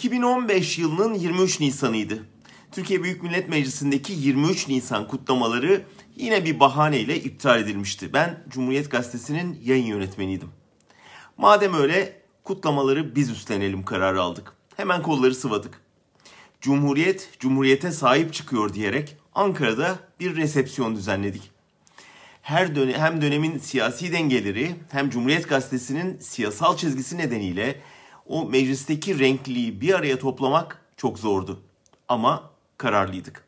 2015 0.00 0.78
yılının 0.78 1.14
23 1.14 1.60
Nisan'ıydı. 1.60 2.26
Türkiye 2.72 3.02
Büyük 3.02 3.22
Millet 3.22 3.48
Meclisi'ndeki 3.48 4.12
23 4.12 4.68
Nisan 4.68 5.08
kutlamaları 5.08 5.82
yine 6.16 6.44
bir 6.44 6.60
bahaneyle 6.60 7.20
iptal 7.20 7.60
edilmişti. 7.60 8.12
Ben 8.12 8.44
Cumhuriyet 8.48 8.90
Gazetesi'nin 8.90 9.60
yayın 9.64 9.84
yönetmeniydim. 9.84 10.48
Madem 11.36 11.74
öyle 11.74 12.22
kutlamaları 12.44 13.14
biz 13.16 13.30
üstlenelim 13.30 13.84
kararı 13.84 14.22
aldık. 14.22 14.52
Hemen 14.76 15.02
kolları 15.02 15.34
sıvadık. 15.34 15.80
Cumhuriyet, 16.60 17.30
Cumhuriyete 17.38 17.92
sahip 17.92 18.34
çıkıyor 18.34 18.74
diyerek 18.74 19.16
Ankara'da 19.34 19.98
bir 20.20 20.36
resepsiyon 20.36 20.96
düzenledik. 20.96 21.50
Her 22.42 22.76
dönem, 22.76 23.00
hem 23.00 23.22
dönemin 23.22 23.58
siyasi 23.58 24.12
dengeleri 24.12 24.76
hem 24.90 25.10
Cumhuriyet 25.10 25.48
Gazetesi'nin 25.48 26.18
siyasal 26.18 26.76
çizgisi 26.76 27.18
nedeniyle 27.18 27.80
o 28.30 28.44
meclisteki 28.44 29.18
renkliliği 29.18 29.80
bir 29.80 29.94
araya 29.94 30.18
toplamak 30.18 30.82
çok 30.96 31.18
zordu. 31.18 31.60
Ama 32.08 32.50
kararlıydık. 32.78 33.44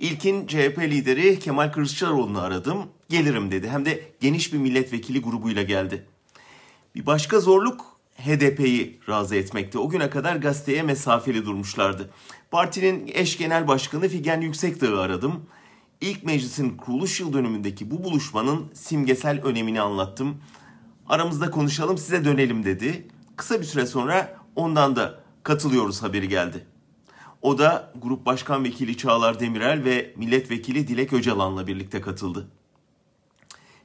İlkin 0.00 0.46
CHP 0.46 0.78
lideri 0.78 1.38
Kemal 1.38 1.72
Kılıçdaroğlu'nu 1.72 2.40
aradım. 2.40 2.86
Gelirim 3.08 3.50
dedi. 3.50 3.68
Hem 3.68 3.84
de 3.84 4.02
geniş 4.20 4.52
bir 4.52 4.58
milletvekili 4.58 5.22
grubuyla 5.22 5.62
geldi. 5.62 6.06
Bir 6.94 7.06
başka 7.06 7.40
zorluk 7.40 7.98
HDP'yi 8.16 9.00
razı 9.08 9.36
etmekte. 9.36 9.78
O 9.78 9.88
güne 9.88 10.10
kadar 10.10 10.36
gazeteye 10.36 10.82
mesafeli 10.82 11.46
durmuşlardı. 11.46 12.10
Partinin 12.50 13.10
eş 13.14 13.38
genel 13.38 13.68
başkanı 13.68 14.08
Figen 14.08 14.40
Yüksekdağ'ı 14.40 15.00
aradım. 15.00 15.46
İlk 16.00 16.24
meclisin 16.24 16.76
kuruluş 16.76 17.20
yıl 17.20 17.32
dönümündeki 17.32 17.90
bu 17.90 18.04
buluşmanın 18.04 18.70
simgesel 18.74 19.42
önemini 19.42 19.80
anlattım. 19.80 20.36
Aramızda 21.08 21.50
konuşalım 21.50 21.98
size 21.98 22.24
dönelim 22.24 22.64
dedi. 22.64 23.08
Kısa 23.38 23.60
bir 23.60 23.64
süre 23.64 23.86
sonra 23.86 24.36
ondan 24.56 24.96
da 24.96 25.20
katılıyoruz 25.42 26.02
haberi 26.02 26.28
geldi. 26.28 26.66
O 27.42 27.58
da 27.58 27.92
Grup 27.96 28.26
Başkan 28.26 28.64
Vekili 28.64 28.96
Çağlar 28.96 29.40
Demirel 29.40 29.84
ve 29.84 30.14
Milletvekili 30.16 30.88
Dilek 30.88 31.12
Öcalan'la 31.12 31.66
birlikte 31.66 32.00
katıldı. 32.00 32.48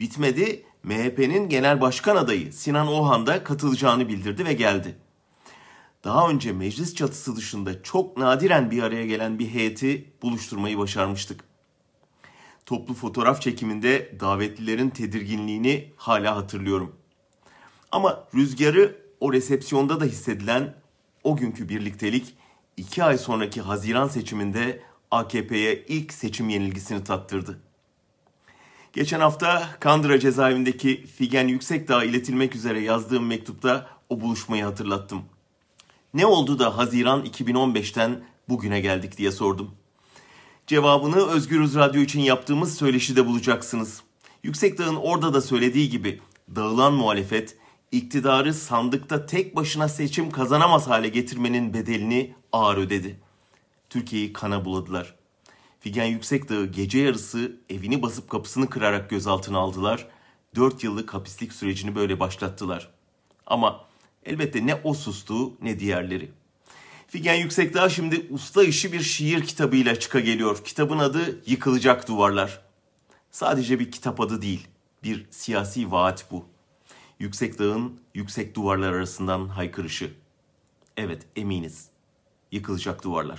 Bitmedi, 0.00 0.66
MHP'nin 0.82 1.48
genel 1.48 1.80
başkan 1.80 2.16
adayı 2.16 2.52
Sinan 2.52 2.88
Oğan 2.88 3.26
da 3.26 3.44
katılacağını 3.44 4.08
bildirdi 4.08 4.44
ve 4.44 4.52
geldi. 4.52 4.96
Daha 6.04 6.28
önce 6.28 6.52
meclis 6.52 6.94
çatısı 6.94 7.36
dışında 7.36 7.82
çok 7.82 8.16
nadiren 8.16 8.70
bir 8.70 8.82
araya 8.82 9.06
gelen 9.06 9.38
bir 9.38 9.48
heyeti 9.48 10.12
buluşturmayı 10.22 10.78
başarmıştık. 10.78 11.44
Toplu 12.66 12.94
fotoğraf 12.94 13.42
çekiminde 13.42 14.16
davetlilerin 14.20 14.90
tedirginliğini 14.90 15.92
hala 15.96 16.36
hatırlıyorum. 16.36 16.96
Ama 17.92 18.24
rüzgarı 18.34 19.03
o 19.20 19.32
resepsiyonda 19.32 20.00
da 20.00 20.04
hissedilen 20.04 20.74
o 21.24 21.36
günkü 21.36 21.68
birliktelik 21.68 22.34
iki 22.76 23.04
ay 23.04 23.18
sonraki 23.18 23.60
Haziran 23.60 24.08
seçiminde 24.08 24.82
AKP'ye 25.10 25.84
ilk 25.88 26.12
seçim 26.12 26.48
yenilgisini 26.48 27.04
tattırdı. 27.04 27.60
Geçen 28.92 29.20
hafta 29.20 29.68
Kandıra 29.80 30.20
cezaevindeki 30.20 31.06
Figen 31.06 31.48
Yüksekdağ'a 31.48 32.04
iletilmek 32.04 32.56
üzere 32.56 32.80
yazdığım 32.80 33.26
mektupta 33.26 33.86
o 34.08 34.20
buluşmayı 34.20 34.64
hatırlattım. 34.64 35.22
Ne 36.14 36.26
oldu 36.26 36.58
da 36.58 36.76
Haziran 36.76 37.24
2015'ten 37.24 38.24
bugüne 38.48 38.80
geldik 38.80 39.18
diye 39.18 39.32
sordum. 39.32 39.70
Cevabını 40.66 41.26
Özgürüz 41.26 41.74
Radyo 41.74 42.02
için 42.02 42.20
yaptığımız 42.20 42.76
söyleşide 42.76 43.26
bulacaksınız. 43.26 44.02
Yüksekdağ'ın 44.42 44.96
orada 44.96 45.34
da 45.34 45.40
söylediği 45.40 45.90
gibi 45.90 46.20
dağılan 46.56 46.92
muhalefet 46.92 47.56
iktidarı 47.92 48.54
sandıkta 48.54 49.26
tek 49.26 49.56
başına 49.56 49.88
seçim 49.88 50.30
kazanamaz 50.30 50.88
hale 50.88 51.08
getirmenin 51.08 51.74
bedelini 51.74 52.34
ağır 52.52 52.76
ödedi. 52.76 53.20
Türkiye'yi 53.90 54.32
kana 54.32 54.64
buladılar. 54.64 55.14
Figen 55.80 56.04
Yüksekdağ'ı 56.04 56.66
gece 56.66 56.98
yarısı 56.98 57.56
evini 57.70 58.02
basıp 58.02 58.30
kapısını 58.30 58.70
kırarak 58.70 59.10
gözaltına 59.10 59.58
aldılar. 59.58 60.06
Dört 60.54 60.84
yıllık 60.84 61.14
hapislik 61.14 61.52
sürecini 61.52 61.94
böyle 61.94 62.20
başlattılar. 62.20 62.90
Ama 63.46 63.84
elbette 64.24 64.66
ne 64.66 64.74
o 64.74 64.94
sustu 64.94 65.52
ne 65.62 65.78
diğerleri. 65.80 66.30
Figen 67.08 67.34
Yüksekdağ 67.34 67.88
şimdi 67.88 68.26
usta 68.30 68.64
işi 68.64 68.92
bir 68.92 69.00
şiir 69.00 69.44
kitabıyla 69.44 69.98
çıka 69.98 70.20
geliyor. 70.20 70.64
Kitabın 70.64 70.98
adı 70.98 71.42
Yıkılacak 71.46 72.08
Duvarlar. 72.08 72.60
Sadece 73.30 73.78
bir 73.78 73.90
kitap 73.90 74.20
adı 74.20 74.42
değil, 74.42 74.68
bir 75.02 75.26
siyasi 75.30 75.92
vaat 75.92 76.30
bu. 76.30 76.53
Yüksek 77.18 77.58
dağın 77.58 78.00
yüksek 78.14 78.54
duvarlar 78.54 78.92
arasından 78.92 79.48
haykırışı. 79.48 80.14
Evet 80.96 81.26
eminiz. 81.36 81.88
Yıkılacak 82.52 83.04
duvarlar. 83.04 83.32